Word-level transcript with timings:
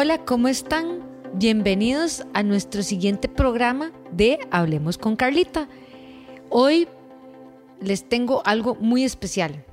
Hola, 0.00 0.24
¿cómo 0.24 0.46
están? 0.46 1.02
Bienvenidos 1.34 2.24
a 2.32 2.44
nuestro 2.44 2.84
siguiente 2.84 3.28
programa 3.28 3.90
de 4.12 4.38
Hablemos 4.52 4.96
con 4.96 5.16
Carlita. 5.16 5.68
Hoy 6.50 6.86
les 7.80 8.08
tengo 8.08 8.40
algo 8.44 8.76
muy 8.76 9.02
especial. 9.02 9.64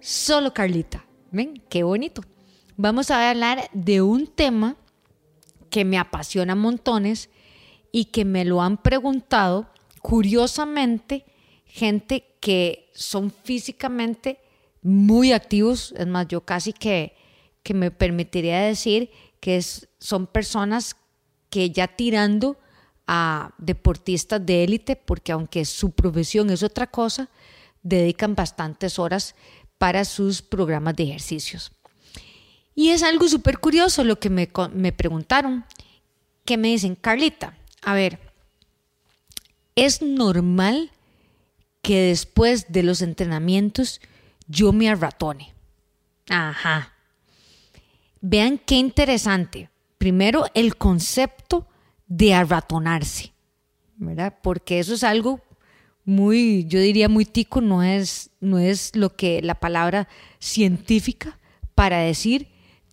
Solo 0.00 0.54
Carlita. 0.54 1.04
¿Ven? 1.32 1.64
Qué 1.68 1.82
bonito. 1.82 2.22
Vamos 2.76 3.10
a 3.10 3.28
hablar 3.28 3.68
de 3.72 4.02
un 4.02 4.28
tema 4.28 4.76
que 5.68 5.84
me 5.84 5.98
apasiona 5.98 6.54
montones 6.54 7.28
y 7.90 8.04
que 8.04 8.24
me 8.24 8.44
lo 8.44 8.62
han 8.62 8.80
preguntado 8.80 9.68
curiosamente 10.00 11.24
gente 11.64 12.36
que 12.38 12.88
son 12.94 13.32
físicamente 13.32 14.38
muy 14.80 15.32
activos. 15.32 15.92
Es 15.98 16.06
más, 16.06 16.28
yo 16.28 16.42
casi 16.42 16.72
que, 16.72 17.16
que 17.64 17.74
me 17.74 17.90
permitiría 17.90 18.60
decir 18.60 19.10
que 19.40 19.60
son 19.98 20.26
personas 20.26 20.96
que 21.48 21.70
ya 21.70 21.88
tirando 21.88 22.58
a 23.06 23.54
deportistas 23.58 24.44
de 24.44 24.62
élite, 24.62 24.94
porque 24.94 25.32
aunque 25.32 25.64
su 25.64 25.90
profesión 25.90 26.50
es 26.50 26.62
otra 26.62 26.86
cosa, 26.86 27.28
dedican 27.82 28.34
bastantes 28.34 28.98
horas 28.98 29.34
para 29.78 30.04
sus 30.04 30.42
programas 30.42 30.94
de 30.94 31.04
ejercicios. 31.04 31.72
Y 32.74 32.90
es 32.90 33.02
algo 33.02 33.28
súper 33.28 33.58
curioso 33.58 34.04
lo 34.04 34.20
que 34.20 34.30
me, 34.30 34.48
me 34.72 34.92
preguntaron, 34.92 35.64
que 36.44 36.56
me 36.56 36.68
dicen, 36.68 36.94
Carlita, 36.94 37.56
a 37.82 37.94
ver, 37.94 38.18
¿es 39.74 40.02
normal 40.02 40.90
que 41.82 42.00
después 42.00 42.70
de 42.70 42.82
los 42.82 43.02
entrenamientos 43.02 44.00
yo 44.46 44.72
me 44.72 44.88
arratone? 44.88 45.54
Ajá. 46.28 46.92
Vean 48.20 48.58
qué 48.58 48.76
interesante. 48.76 49.70
Primero, 49.98 50.46
el 50.54 50.76
concepto 50.76 51.66
de 52.06 52.34
arratonarse, 52.34 53.32
¿verdad? 53.96 54.38
Porque 54.42 54.78
eso 54.78 54.94
es 54.94 55.04
algo 55.04 55.40
muy, 56.04 56.64
yo 56.66 56.80
diría 56.80 57.08
muy 57.08 57.24
tico, 57.24 57.60
no 57.60 57.82
es, 57.82 58.30
no 58.40 58.58
es 58.58 58.96
lo 58.96 59.14
que 59.14 59.42
la 59.42 59.54
palabra 59.54 60.08
científica 60.38 61.38
para 61.74 61.98
decir 61.98 62.48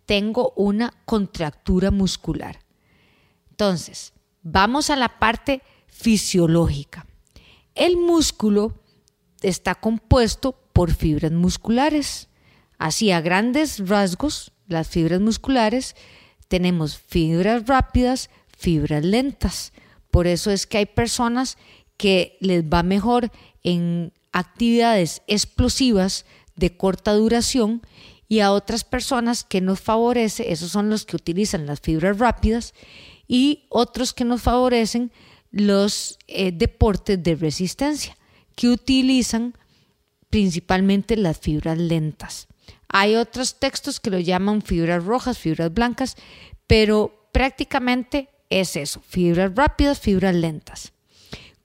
tengo 0.06 0.54
una 0.56 0.94
contractura 1.06 1.92
muscular. 1.92 2.60
Entonces, 3.50 4.14
vamos 4.44 4.90
a 4.90 4.96
la 4.96 5.20
parte 5.20 5.62
fisiológica. 5.88 7.06
El 7.76 7.98
músculo 7.98 8.76
está 9.42 9.76
compuesto 9.76 10.54
por 10.74 10.94
fibras 10.94 11.32
musculares. 11.32 12.30
Así 12.78 13.12
a 13.12 13.22
grandes 13.22 13.88
rasgos, 13.90 14.52
las 14.68 14.88
fibras 14.88 15.20
musculares, 15.22 15.96
tenemos 16.48 16.98
fibras 16.98 17.68
rápidas, 17.68 18.30
fibras 18.58 19.04
lentas. 19.04 19.74
Por 20.12 20.28
eso 20.28 20.52
es 20.52 20.68
que 20.68 20.80
hay 20.80 20.86
personas 20.86 21.58
que 21.98 22.38
les 22.40 22.64
va 22.64 22.84
mejor 22.84 23.32
en 23.64 24.14
actividades 24.32 25.22
explosivas 25.28 26.26
de 26.56 26.76
corta 26.76 27.14
duración 27.14 27.82
y 28.30 28.42
a 28.42 28.52
otras 28.52 28.84
personas 28.84 29.44
que 29.44 29.62
nos 29.62 29.80
favorece, 29.80 30.52
esos 30.52 30.72
son 30.72 30.90
los 30.90 31.06
que 31.06 31.16
utilizan 31.16 31.66
las 31.66 31.80
fibras 31.80 32.20
rápidas 32.20 32.74
y 33.28 33.66
otros 33.70 34.14
que 34.14 34.26
nos 34.26 34.42
favorecen 34.42 35.12
los 35.52 36.18
eh, 36.28 36.52
deportes 36.52 37.22
de 37.24 37.36
resistencia, 37.36 38.18
que 38.56 38.70
utilizan 38.70 39.54
principalmente 40.30 41.16
las 41.16 41.38
fibras 41.38 41.78
lentas. 41.78 42.48
Hay 42.90 43.16
otros 43.16 43.60
textos 43.60 44.00
que 44.00 44.10
lo 44.10 44.20
llaman 44.20 44.62
fibras 44.62 45.04
rojas, 45.04 45.38
fibras 45.38 45.74
blancas, 45.74 46.16
pero 46.68 47.30
prácticamente 47.32 48.30
es 48.50 48.76
eso, 48.76 49.02
fibras 49.02 49.54
rápidas, 49.56 50.00
fibras 50.00 50.36
lentas. 50.36 50.94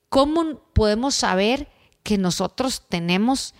¿Cómo 0.08 0.60
podemos 0.72 1.14
saber 1.14 1.68
que 2.02 2.18
nosotros 2.18 2.82
tenemos 2.88 3.54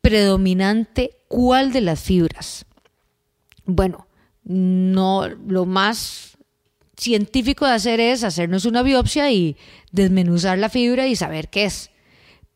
predominante 0.00 1.18
cuál 1.28 1.72
de 1.72 1.80
las 1.80 2.00
fibras? 2.00 2.64
Bueno, 3.64 4.06
no 4.44 5.28
lo 5.28 5.66
más 5.66 6.38
científico 6.96 7.66
de 7.66 7.72
hacer 7.72 8.00
es 8.00 8.24
hacernos 8.24 8.64
una 8.64 8.82
biopsia 8.82 9.30
y 9.30 9.56
desmenuzar 9.92 10.58
la 10.58 10.68
fibra 10.68 11.06
y 11.06 11.16
saber 11.16 11.48
qué 11.48 11.64
es. 11.64 11.90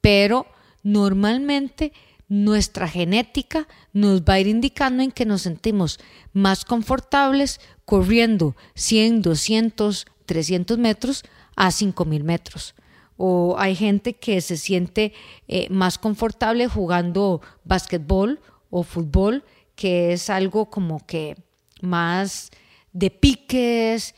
Pero 0.00 0.46
normalmente 0.82 1.92
nuestra 2.30 2.86
genética 2.88 3.66
nos 3.92 4.22
va 4.22 4.34
a 4.34 4.40
ir 4.40 4.46
indicando 4.46 5.02
en 5.02 5.10
que 5.10 5.26
nos 5.26 5.42
sentimos 5.42 5.98
más 6.32 6.64
confortables 6.64 7.60
corriendo 7.84 8.54
100, 8.76 9.20
200, 9.22 10.06
300 10.26 10.78
metros 10.78 11.24
a 11.56 11.72
5000 11.72 12.22
metros. 12.22 12.74
O 13.16 13.56
hay 13.58 13.74
gente 13.74 14.14
que 14.14 14.40
se 14.40 14.56
siente 14.56 15.12
eh, 15.48 15.68
más 15.70 15.98
confortable 15.98 16.68
jugando 16.68 17.42
básquetbol 17.64 18.40
o 18.70 18.84
fútbol, 18.84 19.44
que 19.74 20.12
es 20.12 20.30
algo 20.30 20.70
como 20.70 21.04
que 21.04 21.36
más 21.82 22.50
de 22.92 23.10
piques. 23.10 24.14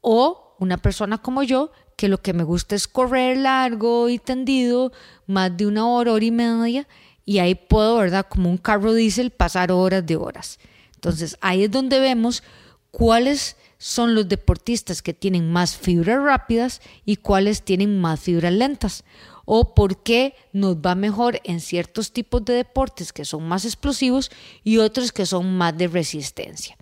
O 0.00 0.56
una 0.58 0.78
persona 0.78 1.18
como 1.18 1.42
yo, 1.42 1.72
que 1.94 2.08
lo 2.08 2.22
que 2.22 2.32
me 2.32 2.42
gusta 2.42 2.74
es 2.74 2.88
correr 2.88 3.36
largo 3.36 4.08
y 4.08 4.18
tendido, 4.18 4.92
más 5.26 5.54
de 5.54 5.66
una 5.66 5.86
hora, 5.86 6.14
hora 6.14 6.24
y 6.24 6.30
media 6.30 6.88
y 7.24 7.38
ahí 7.38 7.54
puedo, 7.54 7.96
¿verdad? 7.96 8.26
Como 8.28 8.50
un 8.50 8.58
carro 8.58 8.94
diésel, 8.94 9.30
pasar 9.30 9.72
horas 9.72 10.04
de 10.06 10.16
horas. 10.16 10.58
Entonces, 10.94 11.36
ahí 11.40 11.64
es 11.64 11.70
donde 11.70 12.00
vemos 12.00 12.42
cuáles 12.90 13.56
son 13.78 14.14
los 14.14 14.28
deportistas 14.28 15.00
que 15.00 15.14
tienen 15.14 15.50
más 15.50 15.76
fibras 15.76 16.22
rápidas 16.22 16.82
y 17.06 17.16
cuáles 17.16 17.62
tienen 17.62 18.00
más 18.00 18.20
fibras 18.20 18.52
lentas. 18.52 19.04
O 19.46 19.74
por 19.74 20.02
qué 20.02 20.34
nos 20.52 20.76
va 20.76 20.94
mejor 20.94 21.40
en 21.44 21.60
ciertos 21.60 22.12
tipos 22.12 22.44
de 22.44 22.52
deportes 22.52 23.12
que 23.12 23.24
son 23.24 23.48
más 23.48 23.64
explosivos 23.64 24.30
y 24.62 24.76
otros 24.76 25.12
que 25.12 25.24
son 25.24 25.56
más 25.56 25.76
de 25.76 25.88
resistencia. 25.88 26.76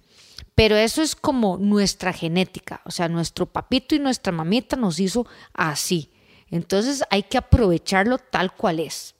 Pero 0.55 0.77
eso 0.77 1.03
es 1.03 1.15
como 1.15 1.57
nuestra 1.57 2.13
genética, 2.13 2.81
o 2.85 2.91
sea, 2.91 3.09
nuestro 3.09 3.47
papito 3.47 3.95
y 3.95 4.01
nuestra 4.01 4.33
mamita 4.33 4.75
nos 4.75 4.99
hizo 4.99 5.25
así. 5.55 6.11
Entonces 6.51 7.05
hay 7.11 7.23
que 7.23 7.39
aprovecharlo 7.39 8.19
tal 8.19 8.53
cual 8.53 8.81
es. 8.81 9.15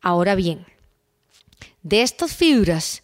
Ahora 0.00 0.34
bien, 0.34 0.66
de 1.82 2.02
estas 2.02 2.34
fibras 2.34 3.02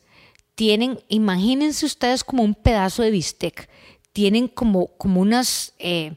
tienen, 0.55 1.01
imagínense 1.09 1.87
ustedes 1.87 2.23
como 2.23 2.43
un 2.43 2.55
pedazo 2.55 3.03
de 3.03 3.11
bistec, 3.11 3.69
tienen 4.13 4.49
como, 4.49 4.89
como. 4.97 5.25
Eh, 5.79 6.17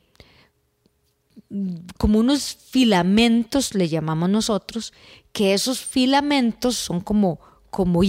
como 1.97 2.19
unos 2.19 2.55
filamentos, 2.55 3.73
le 3.73 3.87
llamamos 3.87 4.29
nosotros, 4.29 4.93
que 5.31 5.53
esos 5.53 5.79
filamentos 5.79 6.75
son 6.75 6.99
como, 6.99 7.39
como, 7.69 8.01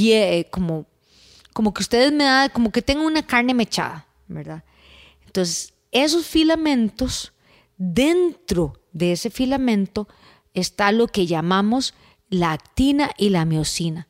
como, 0.51 0.87
como 1.53 1.73
que 1.73 1.83
ustedes 1.83 2.13
me 2.13 2.25
dan, 2.25 2.51
como 2.51 2.73
que 2.73 2.83
tengan 2.83 3.07
una 3.07 3.25
carne 3.25 3.55
mechada, 3.55 4.07
¿verdad? 4.27 4.65
Entonces, 5.25 5.73
esos 5.93 6.27
filamentos, 6.27 7.33
dentro 7.77 8.81
de 8.93 9.13
ese 9.13 9.31
filamento 9.31 10.09
está 10.53 10.91
lo 10.91 11.07
que 11.07 11.27
llamamos 11.27 11.95
la 12.31 12.53
actina 12.53 13.11
y 13.17 13.31
la 13.31 13.45
miocina. 13.45 14.09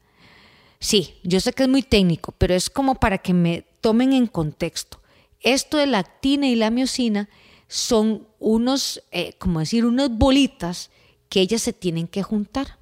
Sí, 0.81 1.15
yo 1.25 1.41
sé 1.41 1.53
que 1.53 1.65
es 1.65 1.69
muy 1.69 1.83
técnico, 1.83 2.33
pero 2.39 2.55
es 2.55 2.71
como 2.71 2.95
para 2.95 3.19
que 3.19 3.34
me 3.34 3.65
tomen 3.81 4.12
en 4.12 4.27
contexto. 4.27 5.01
Esto 5.41 5.77
de 5.77 5.87
la 5.87 5.99
actina 5.99 6.49
y 6.49 6.56
la 6.56 6.71
miocina 6.71 7.29
son 7.69 8.27
unos, 8.39 9.03
eh, 9.11 9.34
como 9.39 9.61
decir, 9.61 9.84
unas 9.84 10.11
bolitas 10.11 10.91
que 11.29 11.41
ellas 11.41 11.62
se 11.62 11.73
tienen 11.73 12.09
que 12.09 12.23
juntar. 12.23 12.79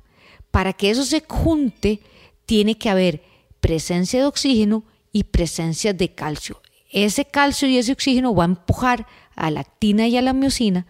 Para 0.50 0.72
que 0.72 0.90
eso 0.90 1.04
se 1.04 1.24
junte, 1.26 2.00
tiene 2.44 2.78
que 2.78 2.88
haber 2.88 3.22
presencia 3.60 4.20
de 4.20 4.26
oxígeno 4.26 4.84
y 5.12 5.24
presencia 5.24 5.92
de 5.92 6.14
calcio. 6.14 6.62
Ese 6.90 7.24
calcio 7.24 7.68
y 7.68 7.78
ese 7.78 7.92
oxígeno 7.92 8.34
va 8.34 8.44
a 8.44 8.46
empujar 8.46 9.06
a 9.34 9.50
la 9.50 9.60
actina 9.60 10.06
y 10.06 10.16
a 10.16 10.22
la 10.22 10.32
miocina 10.32 10.86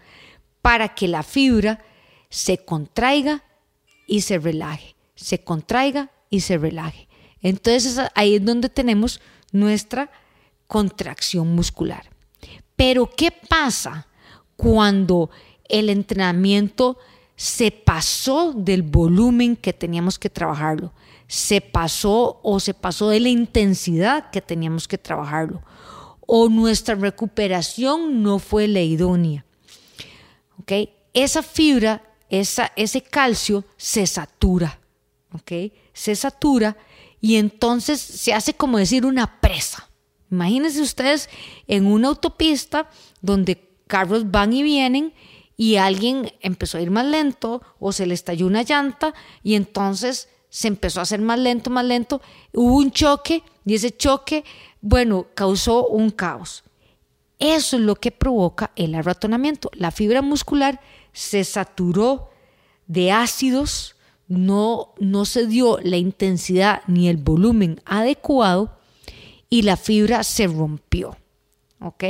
para 0.61 0.93
que 0.95 1.07
la 1.07 1.23
fibra 1.23 1.83
se 2.29 2.59
contraiga 2.59 3.43
y 4.07 4.21
se 4.21 4.39
relaje, 4.39 4.95
se 5.13 5.43
contraiga 5.43 6.09
y 6.29 6.39
se 6.39 6.57
relaje. 6.57 7.07
Entonces 7.41 7.99
ahí 8.15 8.35
es 8.35 8.45
donde 8.45 8.69
tenemos 8.69 9.21
nuestra 9.51 10.09
contracción 10.65 11.53
muscular. 11.53 12.09
Pero 12.75 13.09
¿qué 13.09 13.31
pasa 13.31 14.07
cuando 14.55 15.29
el 15.67 15.89
entrenamiento 15.89 16.97
se 17.35 17.71
pasó 17.71 18.53
del 18.53 18.81
volumen 18.81 19.55
que 19.55 19.73
teníamos 19.73 20.17
que 20.17 20.29
trabajarlo? 20.29 20.93
Se 21.27 21.59
pasó 21.59 22.39
o 22.41 22.59
se 22.59 22.73
pasó 22.73 23.09
de 23.09 23.19
la 23.19 23.29
intensidad 23.29 24.29
que 24.31 24.41
teníamos 24.41 24.87
que 24.87 24.97
trabajarlo. 24.97 25.61
O 26.25 26.49
nuestra 26.49 26.95
recuperación 26.95 28.23
no 28.23 28.39
fue 28.39 28.67
la 28.67 28.81
idónea. 28.81 29.45
Esa 31.13 31.41
fibra 31.41 32.03
ese 32.29 33.01
calcio 33.03 33.65
se 33.77 34.05
satura, 34.07 34.79
¿ok? 35.33 35.71
Se 35.93 36.15
satura 36.15 36.77
y 37.21 37.35
entonces 37.35 37.99
se 37.99 38.33
hace 38.33 38.53
como 38.53 38.77
decir 38.77 39.05
una 39.05 39.39
presa, 39.39 39.87
Imagínense 40.29 40.81
ustedes 40.81 41.29
en 41.67 41.85
una 41.85 42.09
autopista 42.09 42.89
donde 43.21 43.69
carros 43.87 44.29
van 44.29 44.53
y 44.53 44.61
vienen 44.63 45.13
y 45.55 45.77
alguien 45.77 46.31
empezó 46.41 46.77
a 46.77 46.81
ir 46.81 46.91
más 46.91 47.05
lento 47.05 47.61
o 47.79 47.91
se 47.91 48.05
le 48.05 48.13
estalló 48.13 48.45
una 48.45 48.63
llanta 48.63 49.13
y 49.41 49.55
entonces 49.55 50.29
se 50.49 50.67
empezó 50.67 50.99
a 50.99 51.03
hacer 51.03 51.21
más 51.21 51.39
lento, 51.39 51.69
más 51.69 51.85
lento, 51.85 52.21
hubo 52.53 52.77
un 52.77 52.91
choque 52.91 53.43
y 53.65 53.75
ese 53.75 53.95
choque, 53.95 54.43
bueno, 54.81 55.27
causó 55.33 55.87
un 55.87 56.09
caos. 56.09 56.63
Eso 57.39 57.77
es 57.77 57.83
lo 57.83 57.95
que 57.95 58.11
provoca 58.11 58.71
el 58.75 58.95
arratonamiento. 58.95 59.69
La 59.73 59.91
fibra 59.91 60.21
muscular 60.21 60.81
se 61.17 61.43
saturó 61.43 62.29
de 62.85 63.11
ácidos, 63.11 63.95
no, 64.27 64.93
no 64.99 65.25
se 65.25 65.47
dio 65.47 65.79
la 65.81 65.97
intensidad 65.97 66.83
ni 66.85 67.09
el 67.09 67.17
volumen 67.17 67.81
adecuado 67.85 68.77
y 69.49 69.63
la 69.63 69.77
fibra 69.77 70.23
se 70.23 70.45
rompió. 70.45 71.17
¿Ok? 71.79 72.03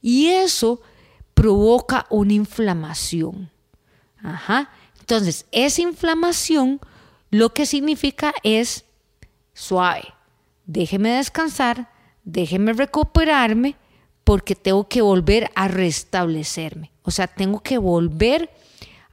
Y 0.00 0.28
eso 0.28 0.80
provoca 1.34 2.06
una 2.08 2.34
inflamación. 2.34 3.50
Ajá. 4.22 4.70
Entonces, 5.00 5.46
esa 5.50 5.82
inflamación 5.82 6.78
lo 7.30 7.52
que 7.52 7.66
significa 7.66 8.32
es 8.44 8.84
suave. 9.54 10.04
Déjeme 10.66 11.10
descansar, 11.16 11.90
déjeme 12.22 12.74
recuperarme 12.74 13.74
porque 14.26 14.56
tengo 14.56 14.88
que 14.88 15.02
volver 15.02 15.52
a 15.54 15.68
restablecerme. 15.68 16.90
O 17.04 17.12
sea, 17.12 17.28
tengo 17.28 17.62
que 17.62 17.78
volver 17.78 18.50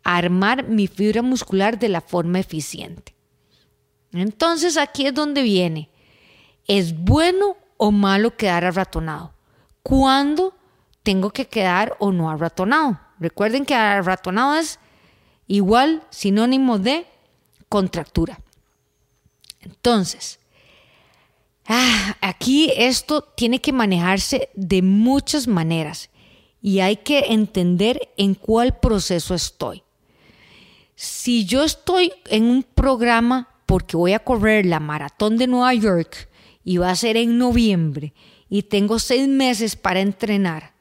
a 0.03 0.17
armar 0.17 0.67
mi 0.67 0.87
fibra 0.87 1.21
muscular 1.21 1.77
de 1.77 1.87
la 1.87 2.01
forma 2.01 2.39
eficiente. 2.39 3.13
Entonces 4.11 4.75
aquí 4.75 5.05
es 5.05 5.13
donde 5.13 5.43
viene. 5.43 5.91
¿Es 6.67 6.97
bueno 6.97 7.57
o 7.77 7.91
malo 7.91 8.35
quedar 8.35 8.65
arratonado? 8.65 9.35
¿Cuándo 9.83 10.55
tengo 11.03 11.29
que 11.29 11.45
quedar 11.45 11.95
o 11.99 12.11
no 12.11 12.31
arratonado? 12.31 12.99
Recuerden 13.19 13.65
que 13.65 13.75
arratonado 13.75 14.55
es 14.55 14.79
igual 15.45 16.01
sinónimo 16.09 16.79
de 16.79 17.05
contractura. 17.69 18.39
Entonces, 19.59 20.39
Ah, 21.65 22.17
aquí 22.21 22.71
esto 22.75 23.21
tiene 23.21 23.61
que 23.61 23.71
manejarse 23.71 24.49
de 24.53 24.81
muchas 24.81 25.47
maneras 25.47 26.09
y 26.61 26.79
hay 26.79 26.97
que 26.97 27.19
entender 27.29 28.11
en 28.17 28.35
cuál 28.35 28.79
proceso 28.79 29.33
estoy. 29.33 29.83
Si 30.95 31.45
yo 31.45 31.63
estoy 31.63 32.13
en 32.25 32.45
un 32.45 32.63
programa 32.63 33.49
porque 33.65 33.97
voy 33.97 34.13
a 34.13 34.19
correr 34.19 34.65
la 34.65 34.79
maratón 34.79 35.37
de 35.37 35.47
Nueva 35.47 35.73
York 35.73 36.29
y 36.63 36.77
va 36.77 36.91
a 36.91 36.95
ser 36.95 37.17
en 37.17 37.37
noviembre 37.37 38.13
y 38.49 38.63
tengo 38.63 38.99
seis 38.99 39.27
meses 39.27 39.75
para 39.75 40.01
entrenar, 40.01 40.73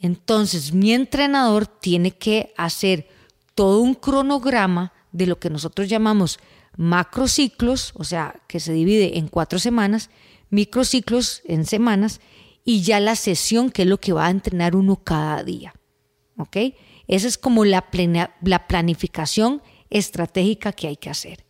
entonces 0.00 0.72
mi 0.72 0.92
entrenador 0.92 1.66
tiene 1.66 2.12
que 2.12 2.52
hacer 2.56 3.08
todo 3.54 3.80
un 3.80 3.94
cronograma 3.94 4.92
de 5.12 5.26
lo 5.26 5.38
que 5.38 5.50
nosotros 5.50 5.88
llamamos 5.88 6.38
macrociclos, 6.76 7.92
o 7.96 8.04
sea, 8.04 8.40
que 8.46 8.60
se 8.60 8.72
divide 8.72 9.18
en 9.18 9.28
cuatro 9.28 9.58
semanas, 9.58 10.10
microciclos 10.50 11.42
en 11.44 11.64
semanas 11.64 12.20
y 12.64 12.82
ya 12.82 13.00
la 13.00 13.16
sesión, 13.16 13.70
que 13.70 13.82
es 13.82 13.88
lo 13.88 13.98
que 13.98 14.12
va 14.12 14.26
a 14.26 14.30
entrenar 14.30 14.76
uno 14.76 14.96
cada 14.96 15.42
día. 15.42 15.74
¿Ok? 16.36 16.56
Esa 17.06 17.28
es 17.28 17.38
como 17.38 17.64
la, 17.64 17.84
la 18.42 18.66
planificación 18.66 19.62
estratégica 19.90 20.72
que 20.72 20.88
hay 20.88 20.96
que 20.96 21.10
hacer. 21.10 21.44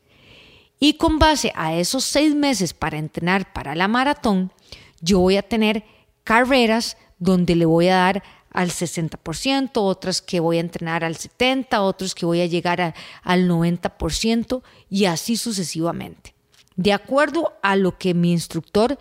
Y 0.80 0.94
con 0.94 1.18
base 1.18 1.52
a 1.54 1.74
esos 1.74 2.04
seis 2.04 2.34
meses 2.34 2.74
para 2.74 2.98
entrenar 2.98 3.52
para 3.52 3.74
la 3.74 3.88
maratón, 3.88 4.52
yo 5.00 5.20
voy 5.20 5.36
a 5.36 5.42
tener 5.42 5.84
carreras 6.24 6.96
donde 7.18 7.54
le 7.54 7.64
voy 7.64 7.88
a 7.88 7.96
dar 7.96 8.22
al 8.54 8.70
60%, 8.70 9.70
otras 9.74 10.22
que 10.22 10.40
voy 10.40 10.56
a 10.56 10.60
entrenar 10.60 11.04
al 11.04 11.16
70%, 11.16 11.66
otros 11.80 12.14
que 12.14 12.24
voy 12.24 12.40
a 12.40 12.46
llegar 12.46 12.94
al 13.22 13.48
90% 13.48 14.62
y 14.88 15.04
así 15.04 15.36
sucesivamente. 15.36 16.34
De 16.76 16.92
acuerdo 16.92 17.52
a 17.62 17.76
lo 17.76 17.98
que 17.98 18.14
mi 18.14 18.32
instructor 18.32 18.96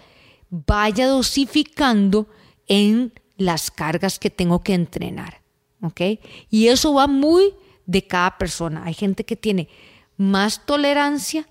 vaya 0.50 1.08
dosificando 1.08 2.28
en 2.68 3.14
las 3.38 3.72
cargas 3.72 4.20
que 4.20 4.30
tengo 4.30 4.64
que 4.64 4.74
entrenar. 4.74 5.42
¿Ok? 5.82 6.02
Y 6.50 6.68
eso 6.68 6.94
va 6.94 7.08
muy 7.08 7.54
de 7.86 8.08
cada 8.08 8.38
persona. 8.38 8.84
Hay 8.86 8.94
gente 8.94 9.24
que 9.24 9.36
tiene 9.36 9.70
más 10.18 10.66
tolerancia 10.66 11.48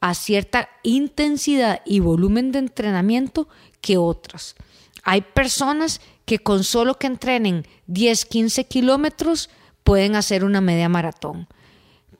a 0.00 0.14
cierta 0.14 0.68
intensidad 0.82 1.80
y 1.86 2.00
volumen 2.00 2.52
de 2.52 2.58
entrenamiento 2.58 3.48
que 3.80 3.96
otras. 3.96 4.56
Hay 5.04 5.20
personas 5.20 6.00
que 6.26 6.40
con 6.40 6.64
solo 6.64 6.98
que 6.98 7.06
entrenen 7.06 7.66
10, 7.86 8.26
15 8.26 8.64
kilómetros 8.66 9.48
pueden 9.84 10.16
hacer 10.16 10.44
una 10.44 10.60
media 10.60 10.88
maratón. 10.88 11.46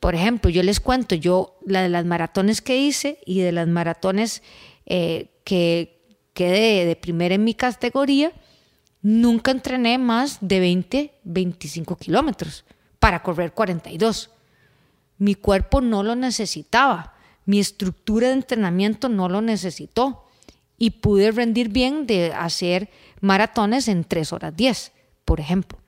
Por 0.01 0.15
ejemplo, 0.15 0.51
yo 0.51 0.63
les 0.63 0.81
cuento, 0.81 1.15
yo 1.15 1.59
la 1.67 1.83
de 1.83 1.89
las 1.89 2.07
maratones 2.07 2.63
que 2.63 2.79
hice 2.79 3.19
y 3.27 3.41
de 3.41 3.53
las 3.53 3.67
maratones 3.67 4.43
eh, 4.87 5.31
que 5.45 6.01
quedé 6.33 6.85
de 6.85 6.97
primera 6.97 7.35
en 7.35 7.45
mi 7.45 7.55
categoría, 7.55 8.33
nunca 9.03 9.51
entrené 9.51 9.99
más 9.99 10.39
de 10.41 10.61
20, 10.61 11.13
25 11.25 11.97
kilómetros 11.97 12.65
para 13.01 13.23
correr 13.23 13.53
42. 13.53 14.31
Mi 15.19 15.35
cuerpo 15.35 15.81
no 15.81 16.03
lo 16.05 16.15
necesitaba, 16.15 17.15
mi 17.45 17.59
estructura 17.59 18.29
de 18.29 18.35
entrenamiento 18.35 19.09
no 19.09 19.29
lo 19.29 19.41
necesitó 19.41 20.27
y 20.79 20.91
pude 20.91 21.33
rendir 21.33 21.71
bien 21.71 22.07
de 22.07 22.33
hacer 22.33 22.91
maratones 23.21 23.89
en 23.89 24.05
3 24.05 24.33
horas 24.33 24.57
10, 24.57 24.93
por 25.25 25.41
ejemplo. 25.41 25.79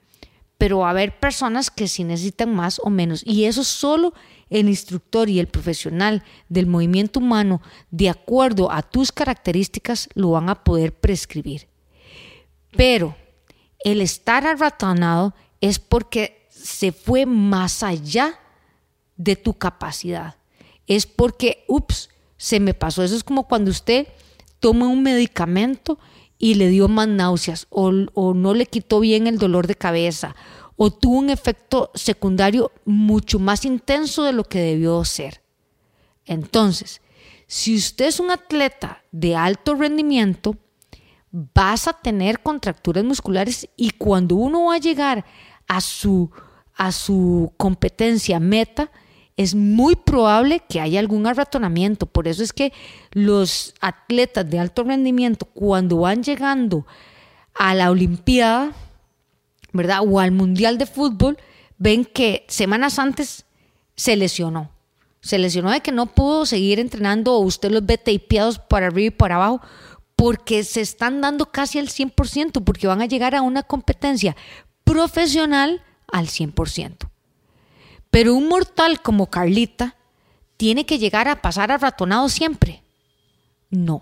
Pero 0.57 0.79
va 0.79 0.87
a 0.87 0.91
haber 0.91 1.19
personas 1.19 1.71
que 1.71 1.87
sí 1.87 2.03
necesitan 2.03 2.53
más 2.53 2.79
o 2.83 2.89
menos. 2.89 3.23
Y 3.25 3.45
eso 3.45 3.63
solo 3.63 4.13
el 4.49 4.67
instructor 4.67 5.29
y 5.29 5.39
el 5.39 5.47
profesional 5.47 6.23
del 6.49 6.67
movimiento 6.67 7.19
humano, 7.19 7.61
de 7.91 8.09
acuerdo 8.09 8.71
a 8.71 8.81
tus 8.81 9.11
características, 9.11 10.09
lo 10.15 10.31
van 10.31 10.49
a 10.49 10.63
poder 10.63 10.93
prescribir. 10.93 11.67
Pero 12.75 13.15
el 13.83 14.01
estar 14.01 14.45
arratonado 14.45 15.33
es 15.61 15.79
porque 15.79 16.47
se 16.49 16.91
fue 16.91 17.25
más 17.25 17.83
allá 17.83 18.37
de 19.15 19.35
tu 19.35 19.53
capacidad. 19.53 20.35
Es 20.87 21.05
porque, 21.05 21.63
ups, 21.67 22.09
se 22.37 22.59
me 22.59 22.73
pasó. 22.73 23.03
Eso 23.03 23.15
es 23.15 23.23
como 23.23 23.47
cuando 23.47 23.71
usted 23.71 24.07
toma 24.59 24.87
un 24.87 25.03
medicamento 25.03 25.99
y 26.39 26.55
le 26.55 26.69
dio 26.69 26.87
más 26.87 27.07
náuseas 27.07 27.67
o, 27.69 27.91
no 27.91 28.53
le 28.53 28.65
quitó 28.65 29.01
bien 29.01 29.27
el 29.27 29.37
dolor 29.37 29.67
de 29.67 29.75
cabeza 29.75 30.35
o 30.77 30.89
tuvo 30.89 31.19
un 31.19 31.29
efecto 31.29 31.91
secundario 31.93 32.71
mucho 32.85 33.37
más 33.37 33.65
intenso 33.65 34.23
de 34.23 34.31
lo 34.31 34.45
que 34.45 34.59
debió 34.59 35.03
ser. 35.03 35.43
Entonces, 36.25 37.01
si 37.45 37.75
usted 37.75 38.05
es 38.05 38.21
un 38.21 38.31
atleta 38.31 39.03
de 39.11 39.35
alto 39.35 39.75
rendimiento, 39.75 40.55
vas 41.31 41.89
a 41.89 41.93
tener 41.93 42.39
contracturas 42.41 43.03
musculares 43.03 43.67
y 43.75 43.91
cuando 43.91 44.35
uno 44.35 44.65
va 44.65 44.75
a 44.75 44.79
llegar 44.79 45.25
a 45.67 45.81
su, 45.81 46.31
a 46.73 46.93
su 46.93 47.51
competencia 47.57 48.39
meta, 48.39 48.89
es 49.39 49.55
muy 49.55 49.95
probable 49.95 50.61
que 50.67 50.81
haya 50.81 50.99
algún 50.99 51.25
arratonamiento. 51.25 52.07
Por 52.07 52.27
eso 52.27 52.43
es 52.43 52.51
que 52.51 52.73
los 53.13 53.73
atletas 53.79 54.49
de 54.49 54.59
alto 54.59 54.83
rendimiento, 54.83 55.45
cuando 55.45 55.99
van 55.99 56.23
llegando 56.23 56.85
a 57.53 57.73
la 57.73 57.89
Olimpiada, 57.89 58.73
¿verdad? 59.71 60.01
O 60.05 60.19
al 60.19 60.33
Mundial 60.33 60.77
de 60.77 60.85
Fútbol, 60.85 61.37
ven 61.77 62.03
que 62.03 62.45
semanas 62.49 62.99
antes 62.99 63.45
se 63.95 64.17
lesionó. 64.17 64.71
Se 65.21 65.39
lesionó 65.39 65.71
de 65.71 65.79
que 65.79 65.93
no 65.93 66.07
pudo 66.07 66.45
seguir 66.45 66.77
entrenando 66.77 67.33
o 67.33 67.39
usted 67.39 67.71
los 67.71 67.85
ve 67.85 67.97
tapeados 67.97 68.59
para 68.59 68.87
arriba 68.87 69.07
y 69.07 69.11
para 69.11 69.35
abajo 69.35 69.61
porque 70.17 70.65
se 70.65 70.81
están 70.81 71.21
dando 71.21 71.45
casi 71.45 71.79
al 71.79 71.87
100%, 71.87 72.61
porque 72.65 72.87
van 72.87 73.01
a 73.01 73.05
llegar 73.05 73.35
a 73.35 73.41
una 73.41 73.63
competencia 73.63 74.35
profesional 74.83 75.81
al 76.11 76.27
100%. 76.27 77.08
Pero 78.09 78.33
un 78.33 78.47
mortal 78.47 79.01
como 79.01 79.29
Carlita 79.29 79.95
tiene 80.57 80.85
que 80.85 80.99
llegar 80.99 81.27
a 81.27 81.41
pasar 81.41 81.71
arratonado 81.71 82.27
siempre. 82.29 82.83
No. 83.69 84.01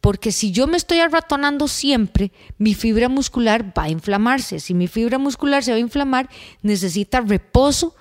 Porque 0.00 0.30
si 0.30 0.52
yo 0.52 0.66
me 0.66 0.76
estoy 0.76 1.00
arratonando 1.00 1.66
siempre, 1.66 2.30
mi 2.58 2.74
fibra 2.74 3.08
muscular 3.08 3.76
va 3.76 3.84
a 3.84 3.90
inflamarse. 3.90 4.60
Si 4.60 4.72
mi 4.72 4.86
fibra 4.86 5.18
muscular 5.18 5.64
se 5.64 5.72
va 5.72 5.78
a 5.78 5.80
inflamar, 5.80 6.28
necesita 6.62 7.20
reposo 7.20 7.94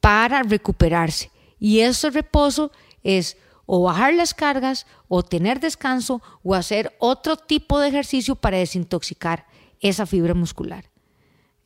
para 0.00 0.42
recuperarse. 0.42 1.32
Y 1.58 1.80
ese 1.80 2.10
reposo 2.10 2.70
es 3.02 3.36
o 3.66 3.82
bajar 3.82 4.14
las 4.14 4.32
cargas, 4.32 4.86
o 5.08 5.22
tener 5.22 5.60
descanso, 5.60 6.22
o 6.42 6.54
hacer 6.54 6.96
otro 7.00 7.36
tipo 7.36 7.78
de 7.80 7.88
ejercicio 7.88 8.34
para 8.34 8.56
desintoxicar 8.56 9.46
esa 9.80 10.06
fibra 10.06 10.32
muscular. 10.32 10.90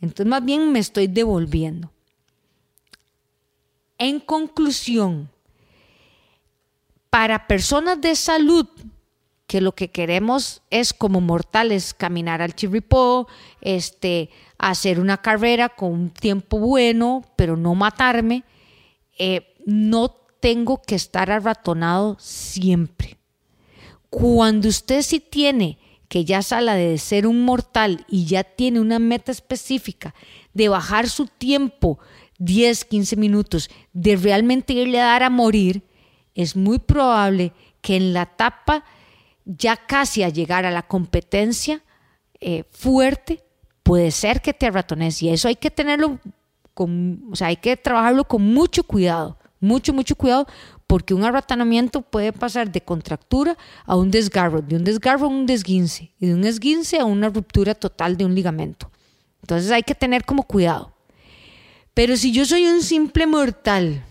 Entonces 0.00 0.26
más 0.26 0.44
bien 0.44 0.72
me 0.72 0.80
estoy 0.80 1.06
devolviendo. 1.06 1.91
En 4.02 4.18
conclusión, 4.18 5.30
para 7.08 7.46
personas 7.46 8.00
de 8.00 8.16
salud 8.16 8.66
que 9.46 9.60
lo 9.60 9.76
que 9.76 9.92
queremos 9.92 10.60
es 10.70 10.92
como 10.92 11.20
mortales 11.20 11.94
caminar 11.94 12.42
al 12.42 12.56
chirripó, 12.56 13.28
este, 13.60 14.28
hacer 14.58 14.98
una 14.98 15.18
carrera 15.18 15.68
con 15.68 15.92
un 15.92 16.10
tiempo 16.10 16.58
bueno, 16.58 17.22
pero 17.36 17.56
no 17.56 17.76
matarme, 17.76 18.42
eh, 19.20 19.54
no 19.66 20.08
tengo 20.40 20.82
que 20.82 20.96
estar 20.96 21.30
arratonado 21.30 22.16
siempre. 22.18 23.18
Cuando 24.10 24.68
usted 24.68 25.02
sí 25.02 25.20
tiene 25.20 25.78
que 26.08 26.24
ya 26.24 26.42
sala 26.42 26.74
de 26.74 26.98
ser 26.98 27.28
un 27.28 27.44
mortal 27.44 28.04
y 28.08 28.24
ya 28.24 28.42
tiene 28.42 28.80
una 28.80 28.98
meta 28.98 29.30
específica 29.30 30.12
de 30.54 30.68
bajar 30.68 31.08
su 31.08 31.28
tiempo 31.28 32.00
10, 32.38 32.84
15 32.84 33.16
minutos, 33.16 33.70
de 33.92 34.16
realmente 34.16 34.72
irle 34.72 35.00
a 35.00 35.06
dar 35.06 35.22
a 35.22 35.30
morir, 35.30 35.82
es 36.34 36.56
muy 36.56 36.78
probable 36.78 37.52
que 37.80 37.96
en 37.96 38.12
la 38.12 38.22
etapa 38.22 38.84
ya 39.44 39.76
casi 39.76 40.22
a 40.22 40.28
llegar 40.28 40.64
a 40.66 40.70
la 40.70 40.82
competencia 40.82 41.82
eh, 42.40 42.64
fuerte, 42.70 43.42
puede 43.82 44.10
ser 44.10 44.40
que 44.40 44.52
te 44.52 44.70
ratones 44.70 45.22
y 45.22 45.28
eso 45.28 45.48
hay 45.48 45.56
que 45.56 45.70
tenerlo 45.70 46.18
con, 46.74 47.24
o 47.30 47.36
sea, 47.36 47.48
hay 47.48 47.56
que 47.56 47.76
trabajarlo 47.76 48.24
con 48.24 48.42
mucho 48.42 48.84
cuidado, 48.84 49.38
mucho, 49.60 49.92
mucho 49.92 50.16
cuidado, 50.16 50.46
porque 50.86 51.14
un 51.14 51.24
arratonamiento 51.24 52.02
puede 52.02 52.32
pasar 52.32 52.70
de 52.70 52.80
contractura 52.80 53.56
a 53.84 53.96
un 53.96 54.10
desgarro, 54.10 54.60
de 54.60 54.76
un 54.76 54.84
desgarro 54.84 55.26
a 55.26 55.28
un 55.28 55.46
desguince, 55.46 56.12
y 56.18 56.26
de 56.26 56.34
un 56.34 56.44
esguince 56.44 56.98
a 56.98 57.04
una 57.04 57.28
ruptura 57.28 57.74
total 57.74 58.16
de 58.16 58.24
un 58.24 58.34
ligamento. 58.34 58.90
Entonces 59.40 59.70
hay 59.70 59.82
que 59.82 59.94
tener 59.94 60.24
como 60.24 60.42
cuidado. 60.42 60.92
Pero 61.94 62.16
si 62.16 62.32
yo 62.32 62.44
soy 62.44 62.66
un 62.66 62.82
simple 62.82 63.26
mortal, 63.26 64.04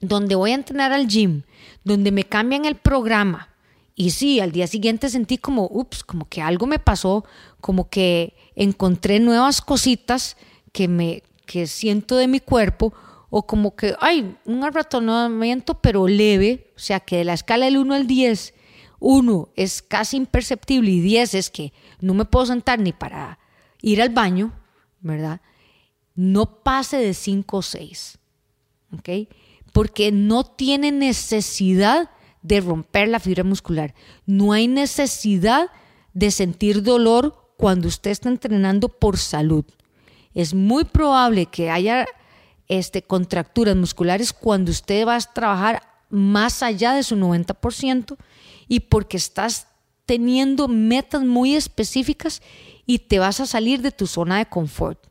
donde 0.00 0.34
voy 0.34 0.52
a 0.52 0.54
entrenar 0.54 0.92
al 0.92 1.08
gym, 1.08 1.42
donde 1.84 2.12
me 2.12 2.24
cambian 2.24 2.64
el 2.64 2.76
programa, 2.76 3.48
y 3.94 4.10
sí, 4.10 4.40
al 4.40 4.52
día 4.52 4.66
siguiente 4.66 5.08
sentí 5.08 5.36
como, 5.38 5.68
ups, 5.70 6.04
como 6.04 6.28
que 6.28 6.40
algo 6.40 6.66
me 6.66 6.78
pasó, 6.78 7.24
como 7.60 7.90
que 7.90 8.34
encontré 8.54 9.20
nuevas 9.20 9.60
cositas 9.60 10.36
que 10.72 10.88
me 10.88 11.22
que 11.50 11.66
siento 11.66 12.16
de 12.16 12.28
mi 12.28 12.38
cuerpo 12.38 12.94
o 13.28 13.44
como 13.44 13.74
que 13.74 13.96
hay 14.00 14.36
un 14.44 14.62
arratonamiento 14.62 15.80
pero 15.80 16.06
leve, 16.06 16.72
o 16.76 16.78
sea 16.78 17.00
que 17.00 17.16
de 17.16 17.24
la 17.24 17.34
escala 17.34 17.64
del 17.64 17.78
1 17.78 17.92
al 17.94 18.06
10, 18.06 18.54
1 19.00 19.48
es 19.56 19.82
casi 19.82 20.16
imperceptible 20.16 20.90
y 20.92 21.00
10 21.00 21.34
es 21.34 21.50
que 21.50 21.72
no 22.00 22.14
me 22.14 22.24
puedo 22.24 22.46
sentar 22.46 22.78
ni 22.78 22.92
para 22.92 23.40
ir 23.82 24.00
al 24.00 24.10
baño, 24.10 24.52
¿verdad? 25.00 25.40
No 26.20 26.62
pase 26.62 26.98
de 26.98 27.14
5 27.14 27.56
o 27.56 27.62
6, 27.62 28.18
¿ok? 28.92 29.08
Porque 29.72 30.12
no 30.12 30.44
tiene 30.44 30.92
necesidad 30.92 32.10
de 32.42 32.60
romper 32.60 33.08
la 33.08 33.20
fibra 33.20 33.42
muscular. 33.42 33.94
No 34.26 34.52
hay 34.52 34.68
necesidad 34.68 35.70
de 36.12 36.30
sentir 36.30 36.82
dolor 36.82 37.54
cuando 37.56 37.88
usted 37.88 38.10
está 38.10 38.28
entrenando 38.28 38.90
por 38.90 39.16
salud. 39.16 39.64
Es 40.34 40.52
muy 40.52 40.84
probable 40.84 41.46
que 41.46 41.70
haya 41.70 42.04
este, 42.68 43.00
contracturas 43.00 43.74
musculares 43.74 44.34
cuando 44.34 44.72
usted 44.72 45.06
va 45.06 45.16
a 45.16 45.20
trabajar 45.20 45.82
más 46.10 46.62
allá 46.62 46.92
de 46.92 47.02
su 47.02 47.16
90% 47.16 48.18
y 48.68 48.80
porque 48.80 49.16
estás 49.16 49.68
teniendo 50.04 50.68
metas 50.68 51.24
muy 51.24 51.56
específicas 51.56 52.42
y 52.84 52.98
te 52.98 53.18
vas 53.18 53.40
a 53.40 53.46
salir 53.46 53.80
de 53.80 53.90
tu 53.90 54.06
zona 54.06 54.36
de 54.36 54.44
confort. 54.44 55.09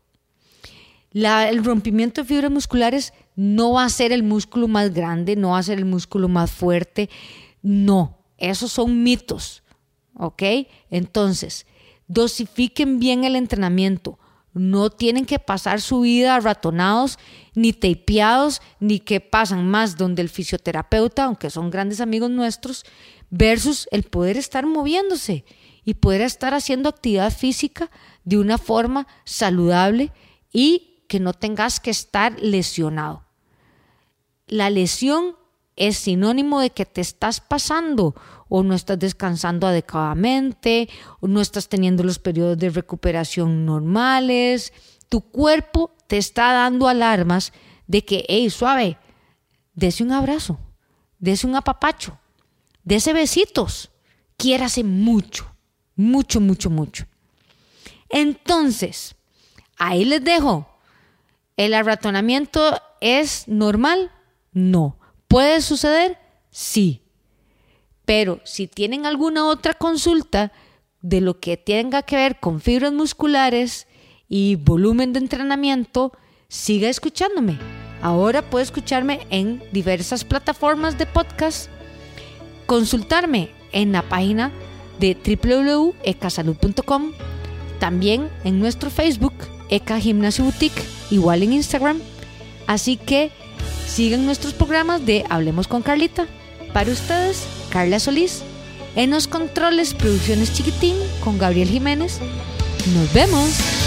El 1.13 1.63
rompimiento 1.63 2.21
de 2.21 2.27
fibras 2.27 2.51
musculares 2.51 3.13
no 3.35 3.73
va 3.73 3.85
a 3.85 3.89
ser 3.89 4.11
el 4.11 4.23
músculo 4.23 4.67
más 4.67 4.93
grande, 4.93 5.35
no 5.35 5.51
va 5.51 5.59
a 5.59 5.63
ser 5.63 5.77
el 5.77 5.85
músculo 5.85 6.27
más 6.27 6.51
fuerte, 6.51 7.09
no, 7.61 8.19
esos 8.37 8.71
son 8.71 9.03
mitos, 9.03 9.63
¿ok? 10.15 10.43
Entonces, 10.89 11.65
dosifiquen 12.07 12.99
bien 12.99 13.23
el 13.23 13.35
entrenamiento, 13.35 14.19
no 14.53 14.89
tienen 14.89 15.25
que 15.25 15.39
pasar 15.39 15.79
su 15.79 16.01
vida 16.01 16.39
ratonados, 16.39 17.17
ni 17.55 17.71
tapeados, 17.71 18.61
ni 18.79 18.99
que 18.99 19.19
pasan 19.19 19.67
más 19.67 19.95
donde 19.95 20.21
el 20.21 20.29
fisioterapeuta, 20.29 21.25
aunque 21.25 21.49
son 21.49 21.69
grandes 21.69 22.01
amigos 22.01 22.29
nuestros, 22.29 22.83
versus 23.29 23.87
el 23.91 24.03
poder 24.03 24.37
estar 24.37 24.65
moviéndose 24.65 25.45
y 25.85 25.93
poder 25.95 26.21
estar 26.21 26.53
haciendo 26.53 26.89
actividad 26.89 27.31
física 27.31 27.89
de 28.23 28.37
una 28.37 28.57
forma 28.57 29.07
saludable 29.23 30.11
y 30.51 30.88
que 31.09 31.19
no 31.19 31.33
tengas 31.33 31.81
que 31.81 31.91
estar 31.91 32.39
lesionado 32.39 33.25
la 34.49 34.69
lesión 34.69 35.35
es 35.75 35.97
sinónimo 35.97 36.59
de 36.59 36.71
que 36.71 36.85
te 36.85 36.99
estás 36.99 37.39
pasando 37.39 38.15
o 38.49 38.63
no 38.63 38.73
estás 38.73 38.99
descansando 38.99 39.67
adecuadamente 39.67 40.89
o 41.21 41.27
no 41.27 41.39
estás 41.39 41.69
teniendo 41.69 42.03
los 42.03 42.19
periodos 42.19 42.57
de 42.57 42.69
recuperación 42.69 43.65
normales. 43.65 44.73
Tu 45.07 45.21
cuerpo 45.21 45.95
te 46.07 46.17
está 46.17 46.51
dando 46.51 46.87
alarmas 46.87 47.53
de 47.87 48.03
que, 48.03 48.25
hey, 48.27 48.49
suave, 48.49 48.97
dese 49.73 50.03
un 50.03 50.11
abrazo, 50.11 50.59
dese 51.19 51.47
un 51.47 51.55
apapacho, 51.55 52.19
dese 52.83 53.13
besitos, 53.13 53.91
quiérase 54.35 54.83
mucho, 54.83 55.55
mucho, 55.95 56.41
mucho, 56.41 56.69
mucho. 56.69 57.05
Entonces, 58.09 59.15
ahí 59.77 60.03
les 60.05 60.23
dejo. 60.23 60.67
El 61.59 61.73
arratonamiento 61.73 62.79
es 63.01 63.49
normal, 63.49 64.11
no. 64.53 64.97
¿Puede 65.27 65.59
suceder? 65.59 66.17
Sí. 66.51 67.01
Pero 68.05 68.39
si 68.45 68.69
tienen 68.69 69.05
alguna 69.05 69.45
otra 69.45 69.73
consulta 69.73 70.53
de 71.01 71.19
lo 71.19 71.41
que 71.41 71.57
tenga 71.57 72.03
que 72.03 72.15
ver 72.15 72.39
con 72.39 72.61
fibras 72.61 72.93
musculares 72.93 73.87
y 74.29 74.55
volumen 74.55 75.11
de 75.11 75.19
entrenamiento, 75.19 76.13
siga 76.47 76.87
escuchándome. 76.87 77.59
Ahora 78.01 78.41
puede 78.41 78.63
escucharme 78.63 79.27
en 79.29 79.61
diversas 79.73 80.23
plataformas 80.23 80.97
de 80.97 81.07
podcast, 81.07 81.69
consultarme 82.67 83.51
en 83.73 83.91
la 83.91 84.03
página 84.03 84.53
de 85.01 85.13
www.ecasalud.com, 85.13 87.11
también 87.81 88.29
en 88.45 88.59
nuestro 88.59 88.89
Facebook, 88.89 89.33
Eca 89.69 89.99
Gimnasio 89.99 90.43
Boutique, 90.43 90.83
igual 91.11 91.43
en 91.43 91.53
Instagram. 91.53 91.99
Así 92.67 92.97
que 92.97 93.31
Sigan 93.89 94.25
nuestros 94.25 94.53
programas 94.53 95.05
de 95.05 95.25
Hablemos 95.29 95.67
con 95.67 95.81
Carlita. 95.81 96.27
Para 96.73 96.91
ustedes, 96.91 97.45
Carla 97.69 97.99
Solís. 97.99 98.43
En 98.95 99.09
los 99.09 99.27
controles, 99.27 99.93
Producciones 99.93 100.53
Chiquitín 100.53 100.95
con 101.23 101.39
Gabriel 101.39 101.69
Jiménez. 101.69 102.19
Nos 102.93 103.11
vemos. 103.13 103.78